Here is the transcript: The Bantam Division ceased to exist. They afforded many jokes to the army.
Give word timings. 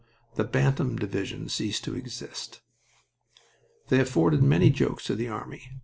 The 0.33 0.43
Bantam 0.43 0.97
Division 0.97 1.47
ceased 1.47 1.83
to 1.83 1.95
exist. 1.95 2.61
They 3.89 3.99
afforded 3.99 4.41
many 4.41 4.71
jokes 4.71 5.03
to 5.03 5.15
the 5.15 5.27
army. 5.27 5.69